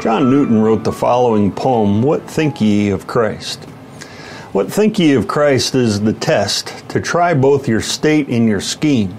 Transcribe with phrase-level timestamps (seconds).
[0.00, 3.62] John Newton wrote the following poem What Think Ye of Christ?
[4.52, 8.62] What think ye of Christ is the test to try both your state and your
[8.62, 9.14] scheme.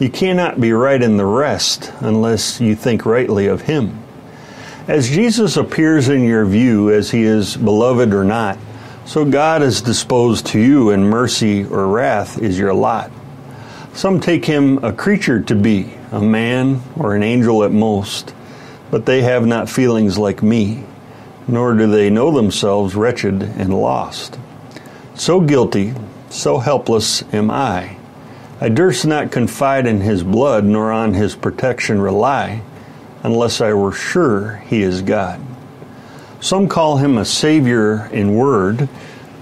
[0.00, 4.02] You cannot be right in the rest unless you think rightly of Him.
[4.88, 8.58] As Jesus appears in your view as He is beloved or not,
[9.04, 13.10] so God is disposed to you, and mercy or wrath is your lot.
[13.92, 18.32] Some take Him a creature to be, a man or an angel at most
[18.90, 20.84] but they have not feelings like me,
[21.48, 24.38] nor do they know themselves wretched and lost.
[25.14, 25.94] So guilty,
[26.28, 27.96] so helpless am I.
[28.60, 32.62] I durst not confide in his blood, nor on his protection rely,
[33.22, 35.40] unless I were sure he is God.
[36.40, 38.88] Some call him a Savior in word,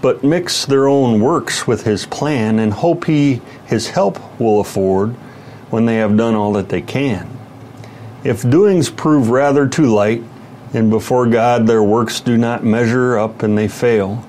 [0.00, 5.10] but mix their own works with his plan and hope he his help will afford
[5.70, 7.33] when they have done all that they can.
[8.24, 10.22] If doings prove rather too light,
[10.72, 14.26] and before God their works do not measure up and they fail,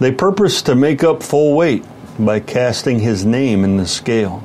[0.00, 1.84] they purpose to make up full weight
[2.18, 4.42] by casting his name in the scale.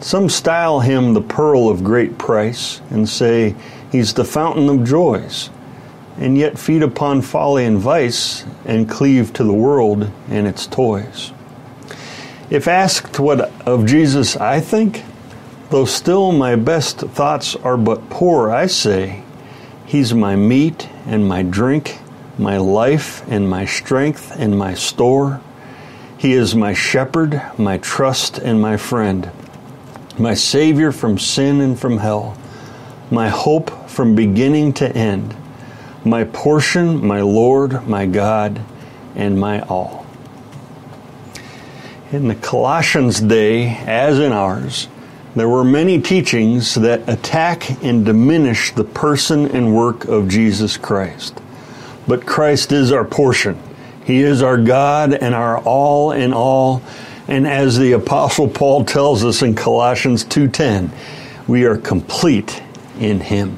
[0.00, 3.56] Some style him the pearl of great price and say
[3.90, 5.50] he's the fountain of joys,
[6.16, 11.32] and yet feed upon folly and vice and cleave to the world and its toys.
[12.48, 15.02] If asked what of Jesus I think,
[15.70, 19.22] Though still my best thoughts are but poor, I say,
[19.84, 21.98] He's my meat and my drink,
[22.38, 25.42] my life and my strength and my store.
[26.16, 29.30] He is my shepherd, my trust and my friend,
[30.18, 32.36] my Savior from sin and from hell,
[33.10, 35.36] my hope from beginning to end,
[36.02, 38.60] my portion, my Lord, my God,
[39.14, 40.06] and my all.
[42.10, 44.88] In the Colossians day, as in ours,
[45.38, 51.40] there were many teachings that attack and diminish the person and work of Jesus Christ.
[52.06, 53.58] But Christ is our portion.
[54.04, 56.82] He is our God and our all in all.
[57.28, 60.90] And as the apostle Paul tells us in Colossians 2:10,
[61.46, 62.62] we are complete
[62.98, 63.56] in him.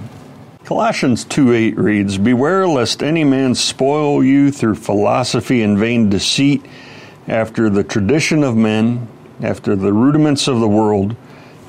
[0.65, 6.65] Colossians 2:8 reads, "Beware lest any man spoil you through philosophy and vain deceit,
[7.29, 9.07] after the tradition of men,
[9.41, 11.15] after the rudiments of the world,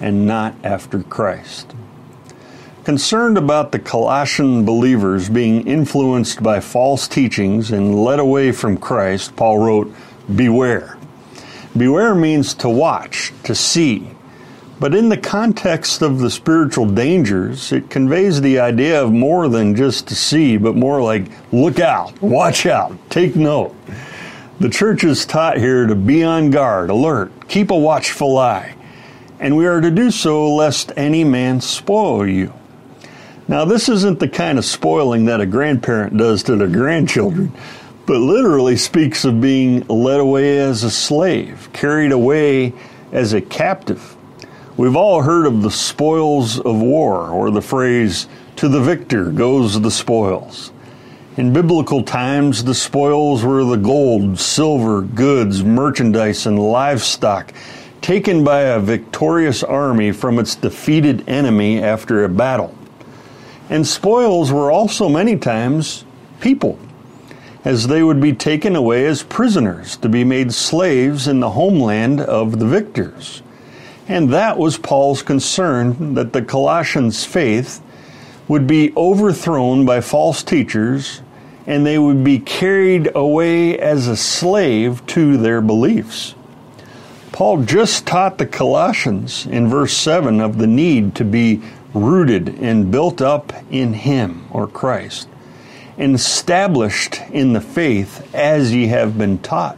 [0.01, 1.73] and not after Christ.
[2.83, 9.35] Concerned about the Colossian believers being influenced by false teachings and led away from Christ,
[9.35, 9.95] Paul wrote,
[10.35, 10.97] Beware.
[11.77, 14.09] Beware means to watch, to see.
[14.79, 19.75] But in the context of the spiritual dangers, it conveys the idea of more than
[19.75, 23.75] just to see, but more like look out, watch out, take note.
[24.59, 28.73] The church is taught here to be on guard, alert, keep a watchful eye
[29.41, 32.53] and we are to do so lest any man spoil you.
[33.47, 37.51] Now, this isn't the kind of spoiling that a grandparent does to their grandchildren,
[38.05, 42.71] but literally speaks of being led away as a slave, carried away
[43.11, 44.15] as a captive.
[44.77, 48.27] We've all heard of the spoils of war, or the phrase,
[48.57, 50.71] to the victor goes the spoils.
[51.35, 57.53] In biblical times, the spoils were the gold, silver, goods, merchandise, and livestock
[58.01, 62.75] taken by a victorious army from its defeated enemy after a battle.
[63.69, 66.03] And spoils were also many times
[66.39, 66.77] people,
[67.63, 72.19] as they would be taken away as prisoners to be made slaves in the homeland
[72.19, 73.43] of the victors.
[74.07, 77.81] And that was Paul's concern that the Colossians' faith
[78.47, 81.21] would be overthrown by false teachers
[81.67, 86.35] and they would be carried away as a slave to their beliefs.
[87.31, 91.61] Paul just taught the Colossians in verse 7 of the need to be
[91.93, 95.29] rooted and built up in Him or Christ,
[95.97, 99.77] and established in the faith as ye have been taught.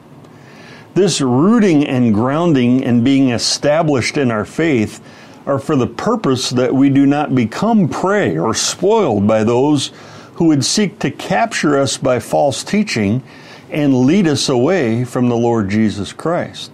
[0.96, 5.00] This rooting and grounding and being established in our faith
[5.46, 9.92] are for the purpose that we do not become prey or spoiled by those
[10.36, 13.22] who would seek to capture us by false teaching
[13.70, 16.72] and lead us away from the Lord Jesus Christ.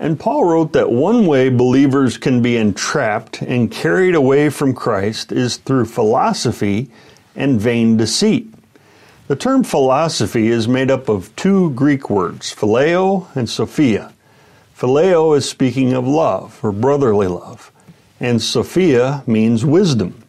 [0.00, 5.32] And Paul wrote that one way believers can be entrapped and carried away from Christ
[5.32, 6.90] is through philosophy
[7.34, 8.52] and vain deceit.
[9.26, 14.12] The term philosophy is made up of two Greek words, phileo and sophia.
[14.76, 17.72] Phileo is speaking of love or brotherly love,
[18.20, 20.22] and sophia means wisdom.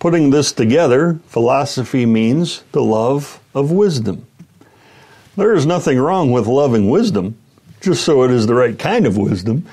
[0.00, 4.26] Putting this together, philosophy means the love of wisdom.
[5.36, 7.38] There is nothing wrong with loving wisdom,
[7.84, 9.66] just so it is the right kind of wisdom.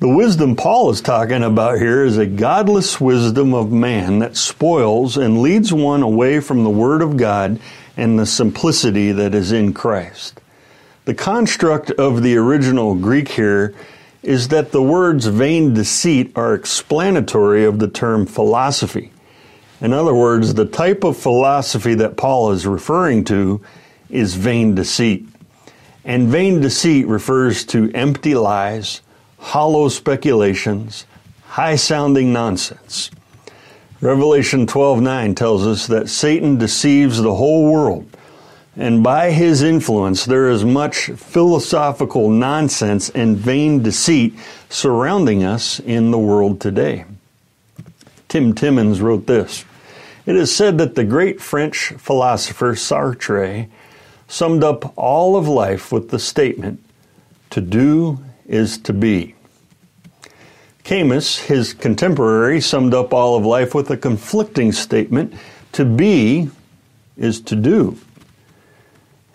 [0.00, 5.16] The wisdom Paul is talking about here is a godless wisdom of man that spoils
[5.16, 7.60] and leads one away from the Word of God
[7.96, 10.40] and the simplicity that is in Christ.
[11.04, 13.74] The construct of the original Greek here
[14.22, 19.12] is that the words vain deceit are explanatory of the term philosophy.
[19.80, 23.60] In other words, the type of philosophy that Paul is referring to
[24.10, 25.28] is vain deceit.
[26.04, 29.02] And vain deceit refers to empty lies,
[29.38, 31.06] hollow speculations,
[31.44, 33.10] high sounding nonsense.
[34.00, 38.06] Revelation 12:9 tells us that Satan deceives the whole world.
[38.76, 44.34] And by his influence, there is much philosophical nonsense and vain deceit
[44.70, 47.04] surrounding us in the world today.
[48.28, 49.64] Tim Timmins wrote this
[50.24, 53.68] it is said that the great French philosopher Sartre
[54.32, 56.82] summed up all of life with the statement,
[57.50, 59.34] To do is to be.
[60.84, 65.34] Camus, his contemporary, summed up all of life with a conflicting statement,
[65.72, 66.48] To be
[67.14, 67.98] is to do.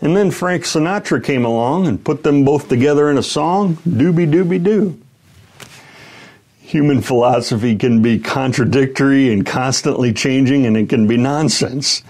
[0.01, 4.31] And then Frank Sinatra came along and put them both together in a song, Doobie
[4.31, 4.99] Doobie Doo.
[6.59, 12.01] Human philosophy can be contradictory and constantly changing, and it can be nonsense.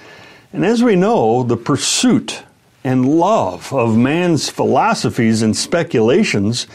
[0.54, 2.44] And as we know, the pursuit
[2.84, 6.68] and love of man's philosophies and speculations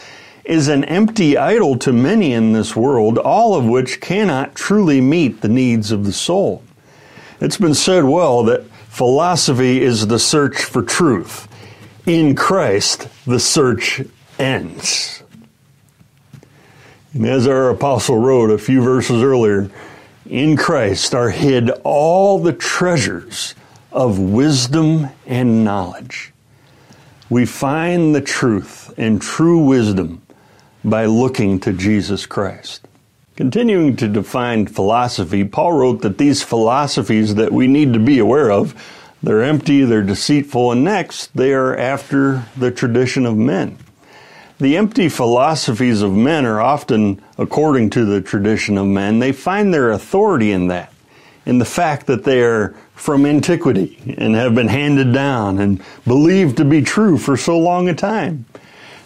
[0.45, 5.41] is an empty idol to many in this world, all of which cannot truly meet
[5.41, 6.61] the needs of the soul.
[7.39, 11.47] It's been said well that philosophy is the search for truth.
[12.05, 14.01] In Christ, the search
[14.37, 15.23] ends.
[17.13, 19.69] And as our apostle wrote a few verses earlier,
[20.25, 23.55] in Christ are hid all the treasures
[23.93, 26.33] of wisdom and knowledge.
[27.29, 30.21] We find the truth and true wisdom
[30.83, 32.87] by looking to Jesus Christ.
[33.35, 38.51] Continuing to define philosophy, Paul wrote that these philosophies that we need to be aware
[38.51, 38.75] of,
[39.23, 43.77] they're empty, they're deceitful, and next, they are after the tradition of men.
[44.59, 49.73] The empty philosophies of men are often, according to the tradition of men, they find
[49.73, 50.93] their authority in that,
[51.45, 56.57] in the fact that they are from antiquity and have been handed down and believed
[56.57, 58.45] to be true for so long a time.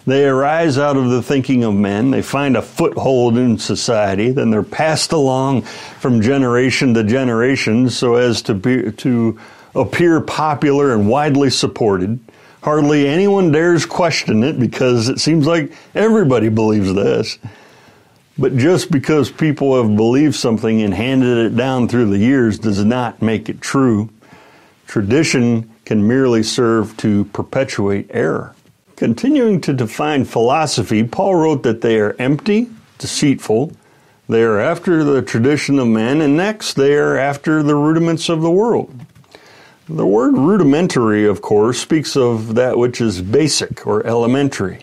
[0.06, 2.10] They arise out of the thinking of men.
[2.10, 4.30] They find a foothold in society.
[4.30, 9.38] Then they're passed along from generation to generation so as to be, to
[9.74, 12.20] appear popular and widely supported.
[12.62, 17.38] Hardly anyone dares question it because it seems like everybody believes this.
[18.38, 22.84] But just because people have believed something and handed it down through the years does
[22.84, 24.10] not make it true.
[24.86, 28.54] Tradition can merely serve to perpetuate error.
[28.94, 32.68] Continuing to define philosophy, Paul wrote that they are empty,
[32.98, 33.72] deceitful,
[34.28, 38.42] they are after the tradition of men, and next they are after the rudiments of
[38.42, 38.94] the world.
[39.88, 44.80] The word rudimentary, of course, speaks of that which is basic or elementary.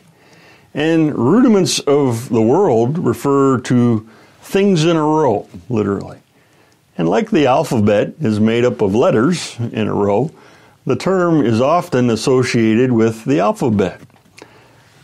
[0.75, 4.09] And rudiments of the world refer to
[4.41, 6.19] things in a row, literally.
[6.97, 10.31] And like the alphabet is made up of letters in a row,
[10.85, 14.01] the term is often associated with the alphabet.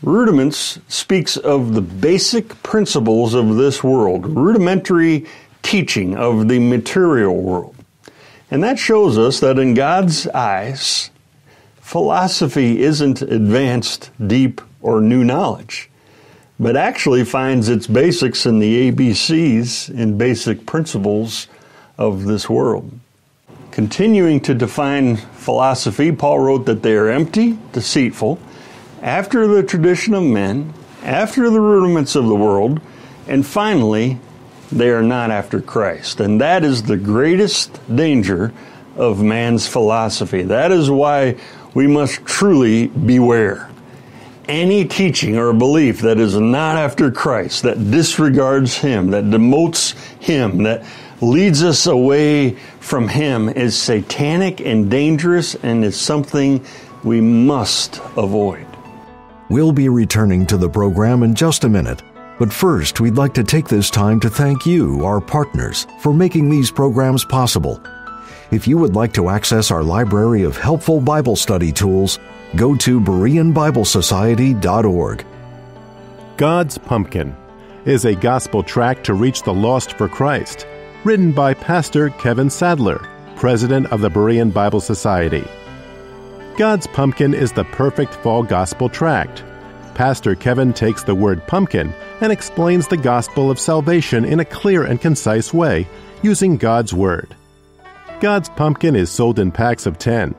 [0.02, 5.26] Rudiments speaks of the basic principles of this world, rudimentary
[5.64, 7.76] teaching of the material world.
[8.50, 11.12] And that shows us that in God's eyes,
[11.80, 15.90] philosophy isn't advanced, deep, or new knowledge,
[16.60, 21.48] but actually finds its basics in the ABCs and basic principles
[21.98, 22.92] of this world.
[23.72, 28.40] Continuing to define philosophy, Paul wrote that they are empty, deceitful,
[29.02, 30.74] after the tradition of men,
[31.04, 32.82] after the rudiments of the world,
[33.28, 34.20] and finally
[34.72, 36.20] they are not after Christ.
[36.20, 38.54] And that is the greatest danger
[38.96, 40.44] of man's philosophy.
[40.44, 41.38] That is why
[41.74, 43.71] we must truly beware.
[44.48, 50.64] Any teaching or belief that is not after Christ, that disregards Him, that demotes Him,
[50.64, 50.84] that
[51.22, 56.66] leads us away from Him is satanic and dangerous and is something
[57.04, 58.66] we must avoid.
[59.50, 62.02] We'll be returning to the program in just a minute.
[62.40, 66.50] But first, we'd like to take this time to thank you, our partners, for making
[66.50, 67.80] these programs possible.
[68.50, 72.18] If you would like to access our library of helpful Bible study tools,
[72.56, 75.26] go to BereanBibleSociety.org.
[76.38, 77.36] God's Pumpkin
[77.86, 80.66] is a gospel tract to reach the lost for Christ,
[81.04, 85.44] written by Pastor Kevin Sadler, president of the Berean Bible Society.
[86.58, 89.44] God's Pumpkin is the perfect fall gospel tract.
[89.94, 94.84] Pastor Kevin takes the word pumpkin and explains the gospel of salvation in a clear
[94.84, 95.88] and concise way
[96.22, 97.36] using God's Word.
[98.20, 100.36] God's Pumpkin is sold in packs of 10.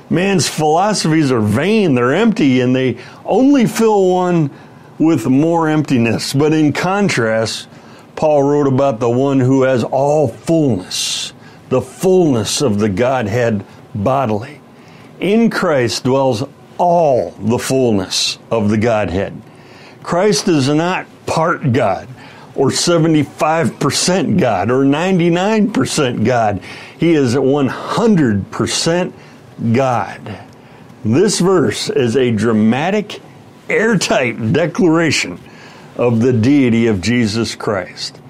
[0.09, 4.51] Man's philosophies are vain, they're empty, and they only fill one
[4.99, 6.33] with more emptiness.
[6.33, 7.67] But in contrast,
[8.15, 11.33] Paul wrote about the one who has all fullness,
[11.69, 14.61] the fullness of the Godhead bodily.
[15.19, 16.43] In Christ dwells
[16.77, 19.41] all the fullness of the Godhead.
[20.05, 22.07] Christ is not part God
[22.53, 26.61] or 75% God or 99% God.
[26.99, 29.13] He is 100%
[29.73, 30.39] God.
[31.03, 33.19] This verse is a dramatic,
[33.67, 35.39] airtight declaration
[35.95, 38.21] of the deity of Jesus Christ.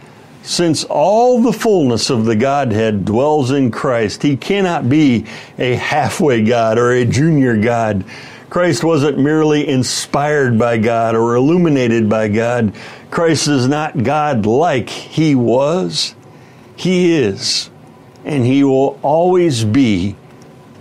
[0.43, 5.25] Since all the fullness of the Godhead dwells in Christ, he cannot be
[5.57, 8.05] a halfway God or a junior God
[8.55, 12.73] Christ wasn't merely inspired by God or illuminated by God.
[13.11, 16.15] Christ is not God like he was.
[16.77, 17.69] He is.
[18.23, 20.15] And he will always be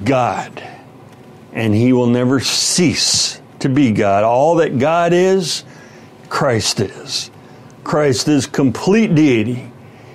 [0.04, 0.62] God.
[1.52, 4.22] And he will never cease to be God.
[4.22, 5.64] All that God is,
[6.28, 7.28] Christ is.
[7.82, 9.68] Christ is complete deity.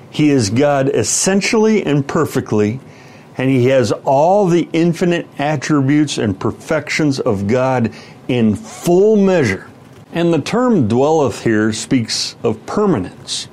[0.09, 2.79] He is God essentially and perfectly
[3.39, 7.93] and he has all the infinite attributes and perfections of God
[8.27, 9.69] in full measure.
[10.11, 13.47] And the term dwelleth here speaks of permanence.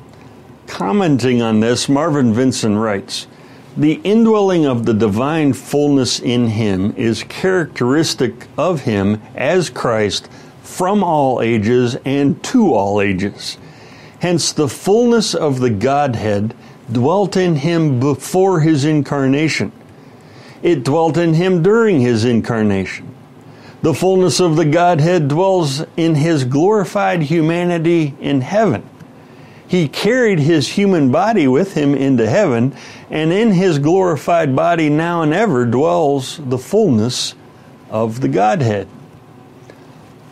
[0.67, 3.29] Commenting on this, Marvin Vincent writes
[3.77, 10.29] The indwelling of the divine fullness in him is characteristic of him as Christ
[10.63, 13.57] from all ages and to all ages.
[14.19, 16.57] Hence, the fullness of the Godhead
[16.91, 19.73] dwelt in him before his incarnation.
[20.63, 23.15] It dwelt in him during his incarnation.
[23.83, 28.89] The fullness of the Godhead dwells in his glorified humanity in heaven.
[29.69, 32.75] He carried his human body with him into heaven,
[33.11, 37.35] and in his glorified body now and ever dwells the fullness
[37.91, 38.89] of the Godhead.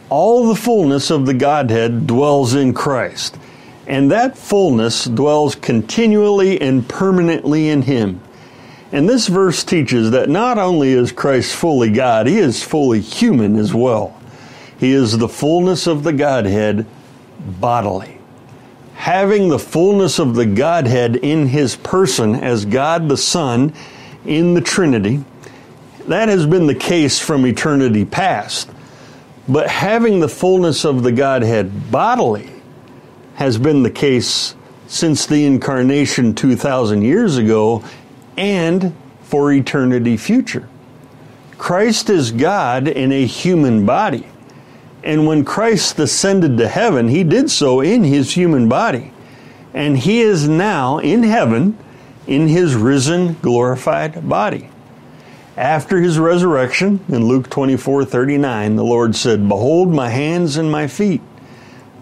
[0.09, 3.37] All the fullness of the Godhead dwells in Christ.
[3.87, 8.21] And that fullness dwells continually and permanently in Him.
[8.93, 13.57] And this verse teaches that not only is Christ fully God, He is fully human
[13.57, 14.19] as well.
[14.79, 16.87] He is the fullness of the Godhead
[17.61, 18.19] bodily.
[18.95, 23.75] Having the fullness of the Godhead in His person as God the Son
[24.25, 25.25] in the Trinity,
[26.07, 28.71] that has been the case from eternity past.
[29.49, 32.54] But having the fullness of the Godhead bodily
[33.35, 34.55] has been the case
[34.87, 37.85] since the incarnation 2,000 years ago
[38.37, 40.69] and for eternity future.
[41.59, 44.27] Christ is God in a human body.
[45.03, 49.13] And when Christ ascended to heaven, he did so in his human body.
[49.73, 51.79] And he is now in heaven
[52.27, 54.71] in his risen, glorified body.
[55.57, 60.87] After his resurrection, in Luke 24 39, the Lord said, Behold my hands and my
[60.87, 61.21] feet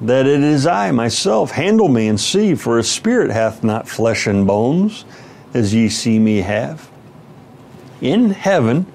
[0.03, 1.53] that it is I myself.
[1.53, 5.05] Handle me and see, for a spirit hath not flesh and bones,
[5.55, 6.91] as ye see me have.
[8.01, 8.87] In heaven,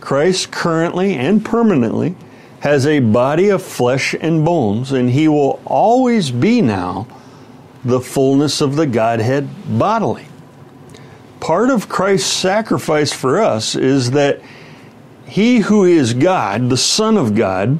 [0.00, 2.16] Christ currently and permanently
[2.60, 7.06] has a body of flesh and bones, and he will always be now
[7.84, 10.26] the fullness of the Godhead bodily.
[11.40, 14.40] Part of Christ's sacrifice for us is that
[15.26, 17.78] he who is God, the Son of God,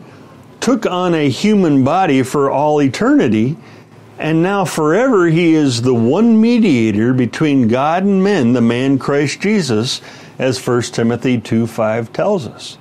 [0.68, 3.56] took on a human body for all eternity,
[4.18, 9.40] and now forever he is the one mediator between God and men, the man Christ
[9.40, 10.02] Jesus,
[10.38, 12.76] as 1 Timothy 2 5 tells us.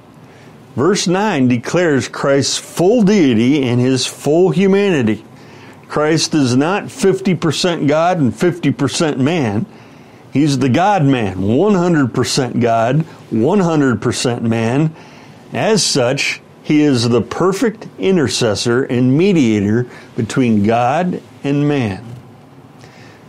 [0.76, 5.24] Verse 9 declares Christ's full deity and his full humanity.
[5.88, 9.66] Christ is not 50% God and 50% man.
[10.34, 14.94] He's the God man, 100% God, 100% man.
[15.54, 22.04] As such, he is the perfect intercessor and mediator between God and man.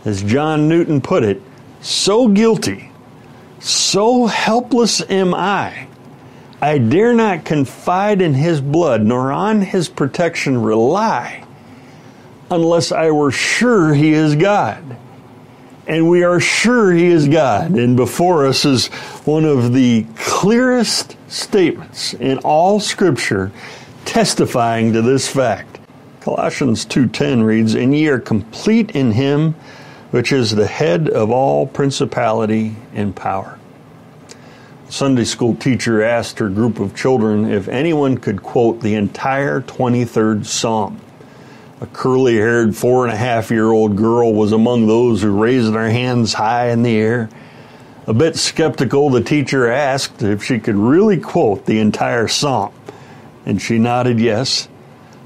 [0.03, 1.41] As John Newton put it,
[1.79, 2.91] so guilty,
[3.61, 5.87] so helpless am I.
[6.61, 11.45] I dare not confide in his blood, nor on his protection rely,
[12.51, 14.98] unless I were sure he is God
[15.89, 17.71] and we are sure He is God.
[17.71, 18.87] And before us is
[19.25, 23.51] one of the clearest statements in all Scripture
[24.05, 25.79] testifying to this fact.
[26.21, 29.55] Colossians 2:10 reads, "And ye are complete in him
[30.11, 33.57] which is the head of all principality and power."
[34.89, 40.45] Sunday school teacher asked her group of children if anyone could quote the entire 23rd
[40.45, 40.97] Psalm.
[41.81, 45.73] A curly haired four and a half year old girl was among those who raised
[45.73, 47.29] their hands high in the air.
[48.05, 52.73] A bit skeptical, the teacher asked if she could really quote the entire psalm,
[53.45, 54.67] and she nodded yes.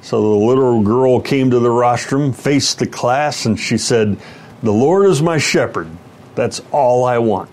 [0.02, 4.18] So the little girl came to the rostrum, faced the class, and she said,
[4.62, 5.90] The Lord is my shepherd.
[6.36, 7.50] That's all I want.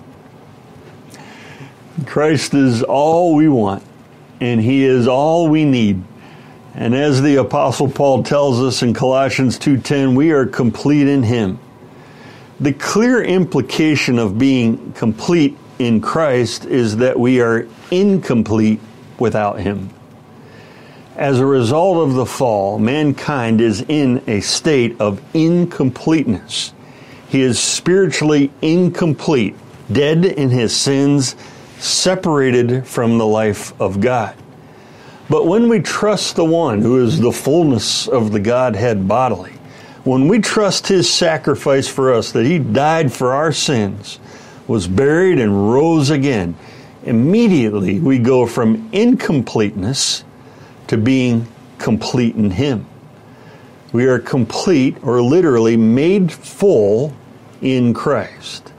[2.07, 3.85] Christ is all we want,
[4.41, 6.03] and He is all we need.
[6.75, 11.59] And as the apostle Paul tells us in Colossians 2:10, we are complete in him.
[12.61, 18.81] The clear implication of being complete in Christ is that we are incomplete
[19.19, 19.91] without him.
[21.17, 26.73] As a result of the fall, mankind is in a state of incompleteness.
[27.29, 29.57] He is spiritually incomplete,
[29.91, 31.35] dead in his sins,
[31.79, 34.35] separated from the life of God.
[35.31, 39.53] But when we trust the one who is the fullness of the Godhead bodily,
[40.03, 44.19] when we trust his sacrifice for us, that he died for our sins,
[44.67, 46.57] was buried, and rose again,
[47.05, 50.25] immediately we go from incompleteness
[50.89, 51.47] to being
[51.79, 52.87] complete in him.
[53.93, 57.15] We are complete, or literally made full,
[57.61, 58.73] in Christ.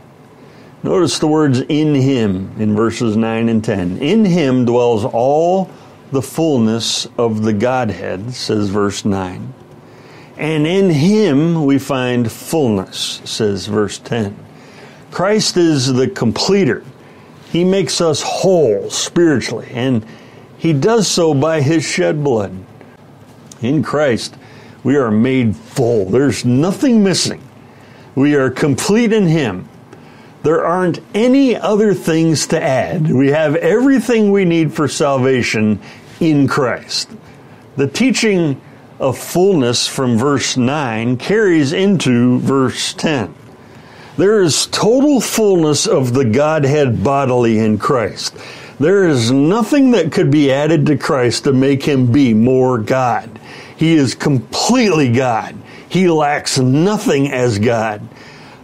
[0.84, 4.00] Notice the words in him in verses 9 and 10.
[4.00, 5.70] In him dwells all
[6.12, 9.54] the fullness of the Godhead, says verse 9.
[10.38, 14.38] And in him we find fullness, says verse 10.
[15.12, 16.84] Christ is the completer.
[17.52, 20.06] He makes us whole spiritually, and
[20.58, 22.56] he does so by his shed blood.
[23.62, 24.36] In Christ,
[24.84, 26.06] we are made full.
[26.06, 27.42] There's nothing missing.
[28.16, 29.68] We are complete in him.
[30.44, 33.12] There aren't any other things to add.
[33.12, 35.80] We have everything we need for salvation
[36.22, 37.10] in Christ.
[37.76, 38.62] The teaching
[39.00, 43.34] of fullness from verse 9 carries into verse 10.
[44.16, 48.38] There is total fullness of the Godhead bodily in Christ.
[48.80, 53.40] There is nothing that could be added to Christ to make him be more God.
[53.76, 55.56] He is completely God.
[55.90, 58.08] He lacks nothing as God.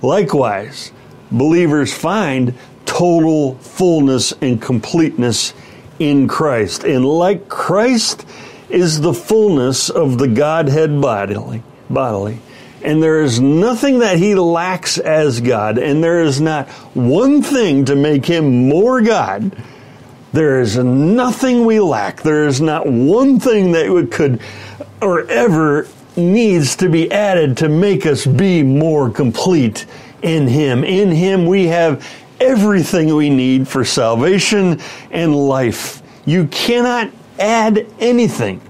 [0.02, 0.91] Likewise,
[1.32, 2.54] believers find
[2.86, 5.54] total fullness and completeness
[5.99, 6.83] in Christ.
[6.83, 8.25] And like Christ
[8.69, 12.39] is the fullness of the Godhead bodily, bodily.
[12.83, 17.86] And there is nothing that he lacks as God, and there is not one thing
[17.86, 19.51] to make him more God.
[20.31, 22.21] There is nothing we lack.
[22.21, 24.41] There is not one thing that could
[25.01, 29.86] or ever needs to be added to make us be more complete
[30.21, 30.83] in him.
[30.83, 32.07] In him we have
[32.39, 34.80] everything we need for salvation
[35.12, 36.02] and life.
[36.26, 38.62] You cannot add anything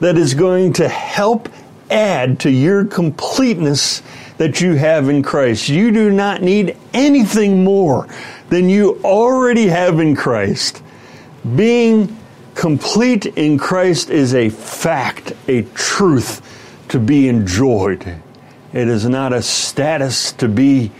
[0.00, 1.48] that is going to help
[1.90, 4.02] add to your completeness
[4.36, 5.68] that you have in Christ.
[5.68, 8.06] You do not need anything more
[8.50, 10.82] than you already have in Christ.
[11.56, 12.16] Being
[12.54, 16.42] complete in Christ is a fact, a truth
[16.88, 18.06] to be enjoyed.
[18.72, 20.90] It is not a status to be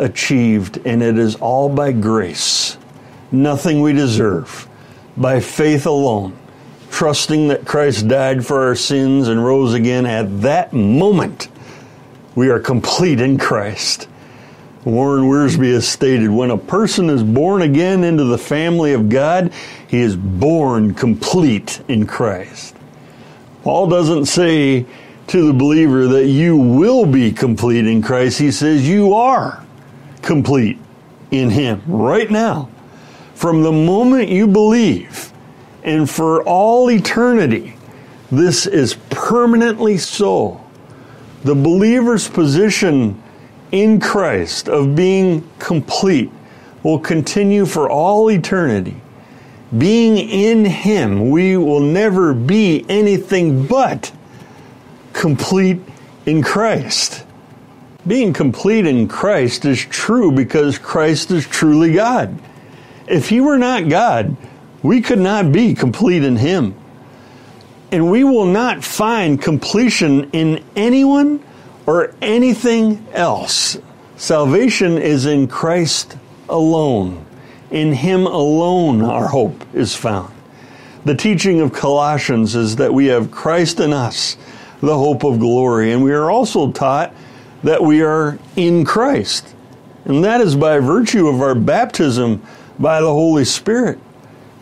[0.00, 2.76] achieved, and it is all by grace.
[3.30, 4.66] Nothing we deserve.
[5.16, 6.36] By faith alone,
[6.90, 11.48] trusting that Christ died for our sins and rose again at that moment.
[12.34, 14.08] We are complete in Christ.
[14.84, 19.52] Warren Wiersbe has stated when a person is born again into the family of God,
[19.88, 22.74] he is born complete in Christ.
[23.62, 24.86] Paul doesn't say
[25.26, 28.38] to the believer that you will be complete in Christ.
[28.38, 29.64] He says you are
[30.22, 30.78] complete
[31.30, 32.68] in Him right now.
[33.34, 35.32] From the moment you believe
[35.82, 37.76] and for all eternity,
[38.30, 40.64] this is permanently so.
[41.42, 43.20] The believer's position
[43.72, 46.30] in Christ of being complete
[46.82, 49.00] will continue for all eternity.
[49.76, 54.12] Being in Him, we will never be anything but
[55.12, 55.80] complete
[56.26, 57.24] in Christ.
[58.06, 62.38] Being complete in Christ is true because Christ is truly God.
[63.06, 64.36] If He were not God,
[64.82, 66.74] we could not be complete in Him.
[67.92, 71.42] And we will not find completion in anyone
[71.86, 73.76] or anything else.
[74.16, 76.16] Salvation is in Christ
[76.48, 77.26] alone.
[77.70, 80.32] In Him alone, our hope is found.
[81.04, 84.36] The teaching of Colossians is that we have Christ in us,
[84.80, 87.14] the hope of glory, and we are also taught
[87.62, 89.54] that we are in Christ.
[90.04, 92.42] And that is by virtue of our baptism
[92.78, 93.98] by the Holy Spirit.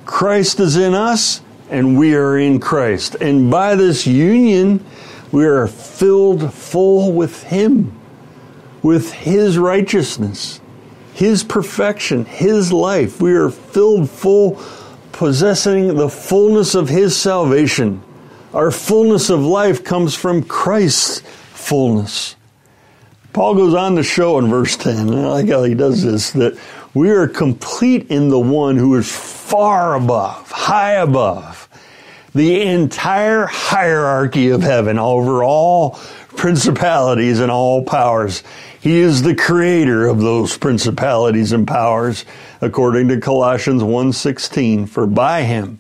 [0.04, 3.16] Christ is in us, and we are in Christ.
[3.16, 4.84] And by this union,
[5.30, 7.98] we are filled full with Him,
[8.82, 10.60] with His righteousness,
[11.12, 13.20] His perfection, His life.
[13.20, 14.60] We are filled full,
[15.12, 18.02] possessing the fullness of His salvation.
[18.54, 21.20] Our fullness of life comes from Christ's
[21.52, 22.34] fullness.
[23.38, 26.32] Paul goes on to show in verse 10, and I like how he does this,
[26.32, 26.58] that
[26.92, 31.68] we are complete in the one who is far above, high above
[32.34, 35.92] the entire hierarchy of heaven over all
[36.30, 38.42] principalities and all powers.
[38.80, 42.24] He is the creator of those principalities and powers
[42.60, 45.78] according to Colossians 1:16 for by him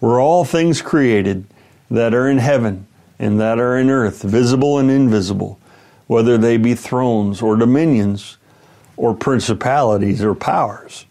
[0.00, 1.44] were all things created
[1.90, 2.86] that are in heaven
[3.18, 5.59] and that are in earth visible and invisible
[6.10, 8.36] whether they be thrones or dominions
[8.96, 11.06] or principalities or powers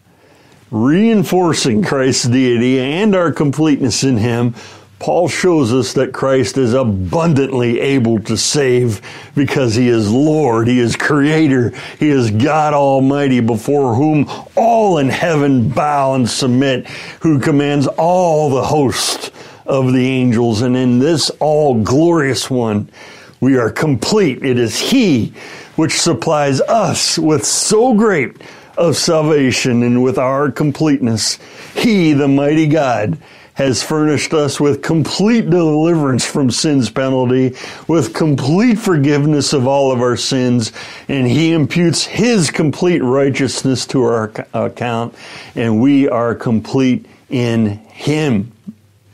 [0.70, 4.54] reinforcing Christ's deity and our completeness in him
[4.98, 9.00] Paul shows us that Christ is abundantly able to save
[9.34, 15.08] because he is Lord, he is Creator, he is God Almighty before whom all in
[15.08, 16.86] heaven bow and submit,
[17.20, 19.32] who commands all the host
[19.64, 20.60] of the angels.
[20.60, 22.90] And in this all glorious one,
[23.40, 24.44] we are complete.
[24.44, 25.32] It is he
[25.76, 28.36] which supplies us with so great
[28.76, 31.38] of salvation and with our completeness.
[31.74, 33.18] He, the mighty God,
[33.54, 37.54] has furnished us with complete deliverance from sin's penalty,
[37.88, 40.72] with complete forgiveness of all of our sins,
[41.08, 45.14] and He imputes His complete righteousness to our account,
[45.54, 48.52] and we are complete in Him.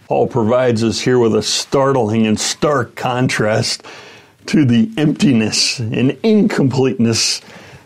[0.06, 3.84] Paul provides us here with a startling and stark contrast
[4.48, 7.40] to the emptiness and incompleteness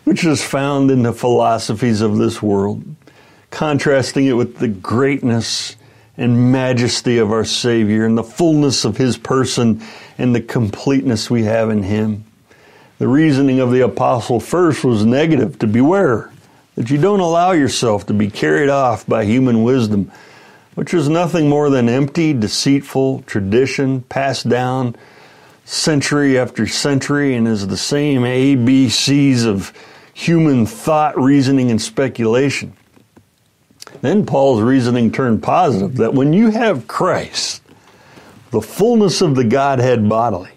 [0.04, 2.82] which is found in the philosophies of this world,
[3.50, 5.76] contrasting it with the greatness
[6.16, 9.82] and majesty of our Savior and the fullness of His person
[10.18, 12.24] and the completeness we have in Him.
[12.98, 16.30] The reasoning of the apostle first was negative to beware
[16.74, 20.10] that you don't allow yourself to be carried off by human wisdom,
[20.74, 24.96] which is nothing more than empty, deceitful tradition passed down
[25.70, 29.72] century after century and is the same ABCs of
[30.12, 32.72] human thought, reasoning, and speculation.
[34.00, 37.62] Then Paul's reasoning turned positive that when you have Christ,
[38.50, 40.50] the fullness of the Godhead bodily,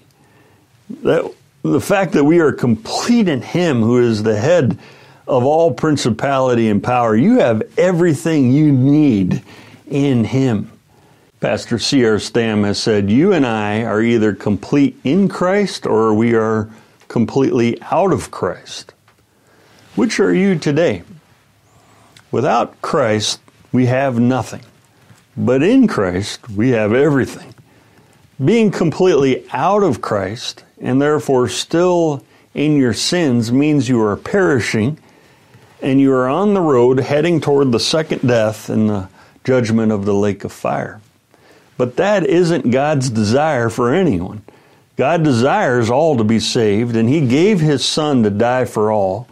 [1.03, 4.79] that the fact that we are complete in Him who is the head
[5.27, 9.43] of all principality and power, you have everything you need
[9.85, 10.72] in Him.
[11.43, 12.19] Pastor C.R.
[12.19, 16.69] Stam has said, You and I are either complete in Christ or we are
[17.09, 18.93] completely out of Christ.
[19.97, 21.03] Which are you today?
[22.31, 23.41] Without Christ,
[23.73, 24.61] we have nothing.
[25.35, 27.53] But in Christ, we have everything.
[28.45, 34.97] Being completely out of Christ, and therefore still in your sins, means you are perishing
[35.81, 39.09] and you are on the road heading toward the second death and the
[39.43, 41.01] judgment of the lake of fire.
[41.83, 44.41] But that isn't God's desire for anyone.
[44.95, 49.27] God desires all to be saved, and He gave His Son to die for all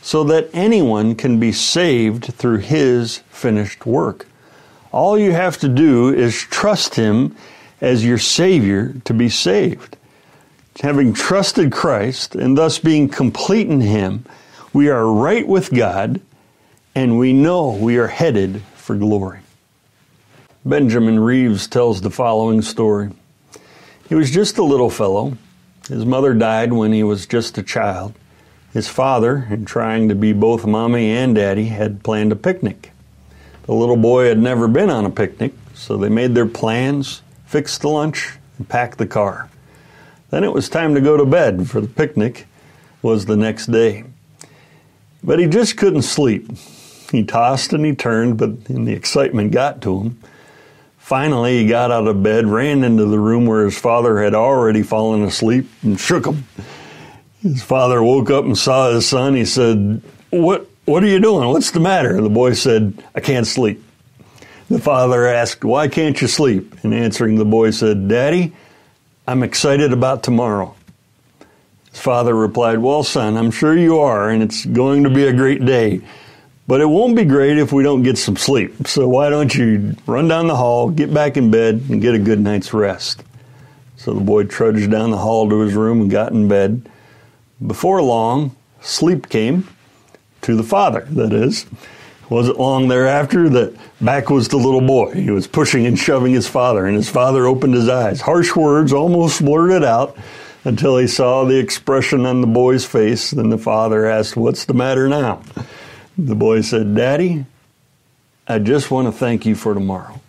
[0.00, 4.26] so that anyone can be saved through his finished work.
[4.90, 7.36] All you have to do is trust him
[7.80, 9.96] as your Savior to be saved.
[10.80, 14.24] having trusted Christ and thus being complete in Him,
[14.72, 16.20] we are right with God
[16.96, 19.41] and we know we are headed for glory.
[20.64, 23.10] Benjamin Reeves tells the following story.
[24.08, 25.36] He was just a little fellow.
[25.88, 28.14] His mother died when he was just a child.
[28.72, 32.92] His father, in trying to be both mommy and daddy, had planned a picnic.
[33.64, 37.80] The little boy had never been on a picnic, so they made their plans, fixed
[37.82, 39.50] the lunch, and packed the car.
[40.30, 42.46] Then it was time to go to bed, for the picnic
[43.02, 44.04] was the next day.
[45.24, 46.52] But he just couldn't sleep.
[47.10, 50.20] He tossed and he turned, but the excitement got to him.
[51.12, 54.82] Finally, he got out of bed, ran into the room where his father had already
[54.82, 56.46] fallen asleep, and shook him.
[57.42, 59.34] His father woke up and saw his son.
[59.34, 60.70] He said, "What?
[60.86, 61.46] What are you doing?
[61.50, 63.84] What's the matter?" The boy said, "I can't sleep."
[64.70, 68.54] The father asked, "Why can't you sleep?" And answering, the boy said, "Daddy,
[69.28, 70.74] I'm excited about tomorrow."
[71.90, 75.32] His father replied, Well, son, I'm sure you are, and it's going to be a
[75.34, 76.00] great day.
[76.66, 78.86] But it won't be great if we don't get some sleep.
[78.86, 82.18] So why don't you run down the hall, get back in bed, and get a
[82.18, 83.22] good night's rest?
[83.96, 86.88] So the boy trudged down the hall to his room and got in bed.
[87.64, 89.68] Before long, sleep came
[90.42, 91.66] to the father, that is.
[92.28, 95.12] Wasn't long thereafter that back was the little boy.
[95.12, 98.20] He was pushing and shoving his father, and his father opened his eyes.
[98.20, 100.16] Harsh words almost blurted out
[100.64, 103.32] until he saw the expression on the boy's face.
[103.32, 105.42] Then the father asked, What's the matter now?
[106.16, 107.46] The boy said, Daddy,
[108.46, 110.20] I just want to thank you for tomorrow.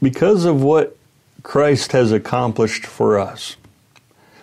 [0.00, 0.96] Because of what
[1.42, 3.56] Christ has accomplished for us,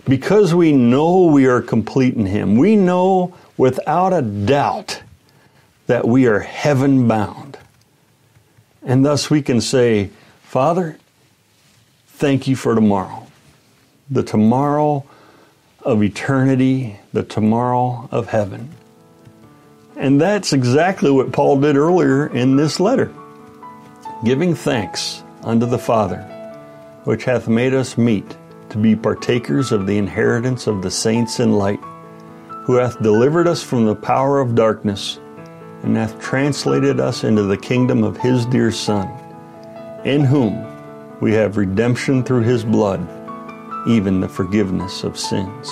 [0.05, 5.03] because we know we are complete in Him, we know without a doubt
[5.87, 7.57] that we are heaven bound.
[8.83, 10.09] And thus we can say,
[10.41, 10.97] Father,
[12.07, 13.29] thank you for tomorrow
[14.09, 15.05] the tomorrow
[15.83, 18.69] of eternity, the tomorrow of heaven.
[19.95, 23.13] And that's exactly what Paul did earlier in this letter
[24.25, 26.21] giving thanks unto the Father,
[27.05, 28.35] which hath made us meet
[28.69, 31.79] to be partakers of the inheritance of the saints in light,
[32.65, 35.19] who hath delivered us from the power of darkness,
[35.83, 39.07] and hath translated us into the kingdom of his dear Son,
[40.03, 40.65] in whom
[41.21, 42.99] we have redemption through his blood
[43.87, 45.69] even the forgiveness of sins.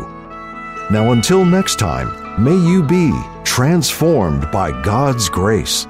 [0.92, 3.12] Now until next time, may you be
[3.44, 5.88] transformed by God's grace.